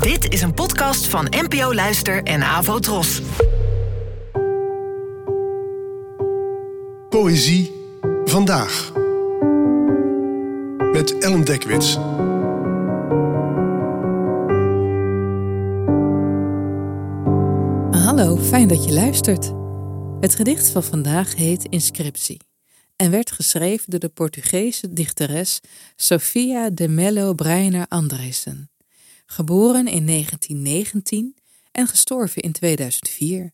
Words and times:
Dit 0.00 0.32
is 0.32 0.42
een 0.42 0.54
podcast 0.54 1.06
van 1.06 1.26
NPO 1.30 1.74
Luister 1.74 2.22
en 2.22 2.42
Avo 2.42 2.78
Tros. 2.78 3.22
Poëzie 7.08 7.72
vandaag. 8.24 8.92
Met 10.92 11.18
Ellen 11.18 11.44
Dekwits. 11.44 11.94
Hallo, 18.04 18.36
fijn 18.36 18.68
dat 18.68 18.84
je 18.84 18.92
luistert. 18.92 19.52
Het 20.20 20.34
gedicht 20.34 20.68
van 20.68 20.82
vandaag 20.82 21.36
heet 21.36 21.64
Inscriptie 21.64 22.50
en 22.96 23.10
werd 23.10 23.30
geschreven 23.30 23.90
door 23.90 24.00
de 24.00 24.08
Portugese 24.08 24.92
dichteres 24.92 25.60
Sofia 25.96 26.70
de 26.70 26.88
Mello 26.88 27.34
Breiner 27.34 27.86
Andresen, 27.88 28.70
geboren 29.32 29.86
in 29.86 30.06
1919 30.06 31.36
en 31.70 31.86
gestorven 31.86 32.42
in 32.42 32.52
2004. 32.52 33.52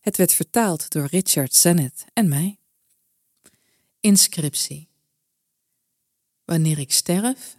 Het 0.00 0.16
werd 0.16 0.32
vertaald 0.32 0.90
door 0.90 1.06
Richard 1.06 1.54
Sennett 1.54 2.04
en 2.12 2.28
mij. 2.28 2.58
Inscriptie. 4.00 4.88
Wanneer 6.44 6.78
ik 6.78 6.92
sterf, 6.92 7.56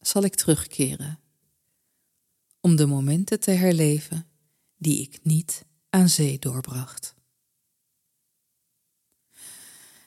zal 0.00 0.22
ik 0.22 0.34
terugkeren, 0.34 1.20
om 2.60 2.76
de 2.76 2.86
momenten 2.86 3.40
te 3.40 3.50
herleven 3.50 4.28
die 4.76 5.02
ik 5.02 5.18
niet 5.22 5.64
aan 5.90 6.08
zee 6.08 6.38
doorbracht. 6.38 7.14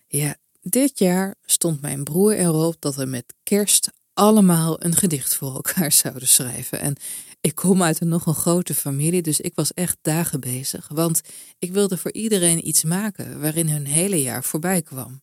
Ja, 0.08 0.36
dit 0.62 1.00
jaar 1.00 1.36
stond 1.45 1.81
mijn 1.81 2.04
broer 2.04 2.34
erop 2.34 2.81
dat 2.81 2.95
we 2.95 3.06
met 3.06 3.34
kerst 3.44 3.92
allemaal 4.20 4.84
een 4.84 4.96
gedicht 4.96 5.36
voor 5.36 5.54
elkaar 5.54 5.91
zouden 6.04 6.28
schrijven. 6.28 6.80
En 6.80 6.96
ik 7.41 7.55
kom 7.55 7.84
uit 7.84 8.02
een 8.02 8.08
nog 8.08 8.26
een 8.26 8.34
grote 8.34 8.73
familie, 8.73 9.22
dus 9.22 9.40
ik 9.40 9.55
was 9.55 9.73
echt 9.73 9.98
dagen 10.02 10.40
bezig. 10.40 10.88
Want 10.94 11.22
ik 11.59 11.72
wilde 11.72 11.98
voor 11.98 12.14
iedereen 12.14 12.67
iets 12.67 12.84
maken 12.84 13.42
waarin 13.42 13.70
hun 13.70 13.86
hele 13.86 14.22
jaar 14.22 14.44
voorbij 14.44 14.81
kwam. 14.81 15.22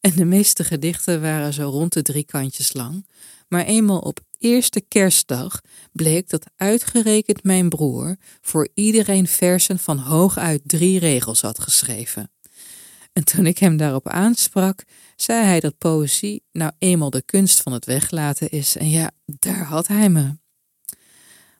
En 0.00 0.12
de 0.16 0.24
meeste 0.24 0.64
gedichten 0.64 1.20
waren 1.20 1.52
zo 1.52 1.68
rond 1.68 1.92
de 1.92 2.02
drie 2.02 2.24
kantjes 2.24 2.72
lang. 2.72 3.06
Maar 3.48 3.64
eenmaal 3.64 3.98
op 3.98 4.20
eerste 4.38 4.80
kerstdag 4.80 5.60
bleek 5.92 6.28
dat 6.28 6.50
uitgerekend 6.56 7.42
mijn 7.42 7.68
broer 7.68 8.16
voor 8.40 8.68
iedereen 8.74 9.26
versen 9.26 9.78
van 9.78 9.98
hooguit 9.98 10.60
drie 10.64 10.98
regels 10.98 11.40
had 11.40 11.60
geschreven. 11.60 12.30
En 13.14 13.24
toen 13.24 13.46
ik 13.46 13.58
hem 13.58 13.76
daarop 13.76 14.08
aansprak, 14.08 14.84
zei 15.16 15.44
hij 15.44 15.60
dat 15.60 15.78
poëzie 15.78 16.42
nou 16.52 16.72
eenmaal 16.78 17.10
de 17.10 17.22
kunst 17.22 17.62
van 17.62 17.72
het 17.72 17.84
weglaten 17.84 18.50
is. 18.50 18.76
En 18.76 18.90
ja, 18.90 19.10
daar 19.24 19.64
had 19.64 19.86
hij 19.86 20.08
me. 20.08 20.36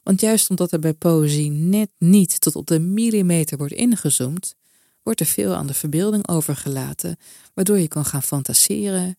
Want 0.02 0.20
juist 0.20 0.50
omdat 0.50 0.72
er 0.72 0.78
bij 0.78 0.94
poëzie 0.94 1.50
net 1.50 1.90
niet 1.98 2.40
tot 2.40 2.56
op 2.56 2.66
de 2.66 2.78
millimeter 2.78 3.58
wordt 3.58 3.72
ingezoomd, 3.72 4.54
wordt 5.02 5.20
er 5.20 5.26
veel 5.26 5.54
aan 5.54 5.66
de 5.66 5.74
verbeelding 5.74 6.28
overgelaten, 6.28 7.16
waardoor 7.54 7.78
je 7.78 7.88
kan 7.88 8.04
gaan 8.04 8.22
fantaseren, 8.22 9.16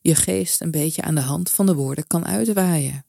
je 0.00 0.14
geest 0.14 0.60
een 0.60 0.70
beetje 0.70 1.02
aan 1.02 1.14
de 1.14 1.20
hand 1.20 1.50
van 1.50 1.66
de 1.66 1.74
woorden 1.74 2.06
kan 2.06 2.26
uitwaaien. 2.26 3.06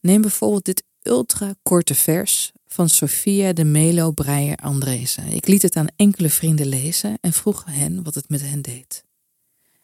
Neem 0.00 0.20
bijvoorbeeld 0.20 0.64
dit 0.64 0.84
ultra 1.02 1.54
korte 1.62 1.94
vers 1.94 2.52
van 2.74 2.88
Sophia 2.88 3.52
de 3.52 3.64
Melo 3.64 4.10
Breyer 4.10 4.56
Andrezen. 4.56 5.26
Ik 5.26 5.46
liet 5.46 5.62
het 5.62 5.76
aan 5.76 5.86
enkele 5.96 6.30
vrienden 6.30 6.66
lezen 6.66 7.18
en 7.20 7.32
vroeg 7.32 7.64
hen 7.64 8.02
wat 8.02 8.14
het 8.14 8.28
met 8.28 8.40
hen 8.40 8.62
deed. 8.62 9.04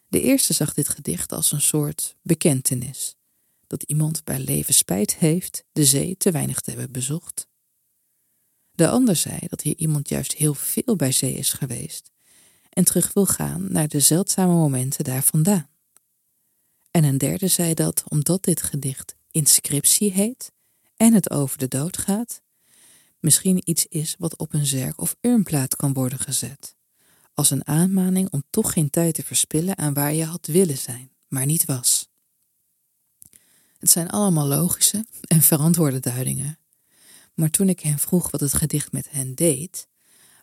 De 0.07 0.21
eerste 0.21 0.53
zag 0.53 0.73
dit 0.73 0.89
gedicht 0.89 1.31
als 1.31 1.51
een 1.51 1.61
soort 1.61 2.15
bekentenis 2.21 3.15
dat 3.67 3.83
iemand 3.83 4.23
bij 4.23 4.39
leven 4.39 4.73
spijt 4.73 5.15
heeft 5.15 5.63
de 5.71 5.85
zee 5.85 6.17
te 6.17 6.31
weinig 6.31 6.59
te 6.59 6.69
hebben 6.69 6.91
bezocht. 6.91 7.47
De 8.71 8.87
ander 8.87 9.15
zei 9.15 9.39
dat 9.47 9.61
hier 9.61 9.77
iemand 9.77 10.09
juist 10.09 10.33
heel 10.33 10.53
veel 10.53 10.95
bij 10.95 11.11
zee 11.11 11.33
is 11.33 11.53
geweest 11.53 12.11
en 12.69 12.83
terug 12.83 13.13
wil 13.13 13.25
gaan 13.25 13.71
naar 13.71 13.87
de 13.87 13.99
zeldzame 13.99 14.53
momenten 14.53 15.03
daar 15.03 15.23
vandaan. 15.23 15.69
En 16.91 17.03
een 17.03 17.17
derde 17.17 17.47
zei 17.47 17.73
dat 17.73 18.03
omdat 18.07 18.43
dit 18.43 18.61
gedicht 18.61 19.15
inscriptie 19.31 20.11
heet 20.11 20.51
en 20.95 21.13
het 21.13 21.29
over 21.29 21.57
de 21.57 21.67
dood 21.67 21.97
gaat, 21.97 22.41
misschien 23.21 23.69
iets 23.69 23.85
is 23.85 24.15
wat 24.19 24.37
op 24.37 24.53
een 24.53 24.65
zerk 24.65 25.01
of 25.01 25.15
urnplaat 25.21 25.75
kan 25.75 25.93
worden 25.93 26.19
gezet, 26.19 26.75
als 27.33 27.49
een 27.49 27.67
aanmaning 27.67 28.31
om 28.31 28.43
toch 28.49 28.73
geen 28.73 28.89
tijd 28.89 29.13
te 29.13 29.23
verspillen 29.23 29.77
aan 29.77 29.93
waar 29.93 30.13
je 30.13 30.25
had 30.25 30.45
willen 30.45 30.77
zijn, 30.77 31.11
maar 31.27 31.45
niet 31.45 31.65
was. 31.65 32.09
Het 33.77 33.89
zijn 33.89 34.09
allemaal 34.09 34.47
logische 34.47 35.05
en 35.21 35.41
verantwoorde 35.41 35.99
duidingen. 35.99 36.59
Maar 37.33 37.49
toen 37.49 37.69
ik 37.69 37.79
hen 37.79 37.99
vroeg 37.99 38.31
wat 38.31 38.41
het 38.41 38.53
gedicht 38.53 38.91
met 38.91 39.11
hen 39.11 39.35
deed, 39.35 39.87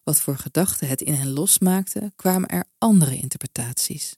wat 0.05 0.21
voor 0.21 0.37
gedachten 0.37 0.89
het 0.89 1.01
in 1.01 1.15
hen 1.15 1.31
losmaakte, 1.31 2.13
kwamen 2.17 2.49
er 2.49 2.65
andere 2.79 3.17
interpretaties. 3.17 4.17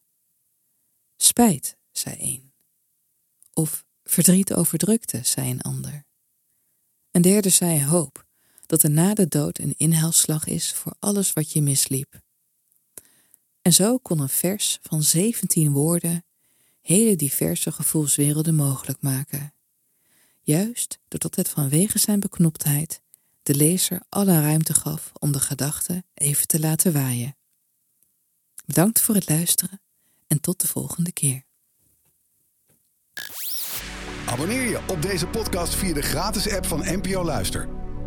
Spijt, 1.17 1.77
zei 1.93 2.17
een. 2.19 2.53
Of 3.53 3.85
verdriet 4.05 4.55
over 4.55 4.79
drukte, 4.79 5.21
zei 5.23 5.51
een 5.51 5.61
ander. 5.61 6.05
Een 7.11 7.23
derde 7.23 7.49
zei 7.49 7.85
hoop, 7.85 8.27
dat 8.71 8.83
er 8.83 8.91
na 8.91 9.15
de 9.15 9.29
dood 9.29 9.59
een 9.59 9.75
inhaalslag 9.77 10.47
is 10.47 10.73
voor 10.73 10.95
alles 10.99 11.33
wat 11.33 11.53
je 11.53 11.63
misliep. 11.63 12.21
En 13.63 13.73
zo 13.73 13.99
kon 13.99 14.19
een 14.19 14.29
vers 14.29 14.79
van 14.83 15.03
zeventien 15.03 15.73
woorden 15.73 16.25
hele 16.81 17.17
diverse 17.17 17.73
gevoelswerelden 17.73 18.55
mogelijk 18.55 19.03
maken. 19.03 19.55
Juist 20.41 20.99
doordat 21.09 21.35
het 21.35 21.49
vanwege 21.49 21.99
zijn 21.99 22.21
beknoptheid 22.21 23.03
de 23.43 23.55
lezer 23.55 24.03
alle 24.09 24.41
ruimte 24.41 24.75
gaf 24.75 25.13
om 25.19 25.33
de 25.33 25.41
gedachten 25.41 26.05
even 26.15 26.47
te 26.47 26.61
laten 26.61 26.93
waaien. 26.93 27.37
Bedankt 28.67 29.01
voor 29.01 29.15
het 29.15 29.29
luisteren 29.29 29.81
en 30.27 30.41
tot 30.41 30.61
de 30.61 30.67
volgende 30.67 31.13
keer. 31.13 31.45
Abonneer 34.27 34.69
je 34.69 34.81
op 34.89 35.03
deze 35.03 35.27
podcast 35.27 35.75
via 35.75 35.95
de 35.95 36.03
gratis 36.03 36.51
app 36.51 36.67
van 36.67 36.81
NPO 36.81 37.25
Luister. 37.25 37.80